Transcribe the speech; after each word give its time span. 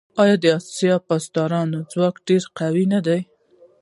آیا 0.21 0.35
د 0.43 0.47
سپاه 0.77 1.01
پاسداران 1.07 1.69
ځواک 1.91 2.15
ډیر 2.27 2.43
قوي 2.57 2.85
نه 2.93 2.99
دی؟ 3.05 3.19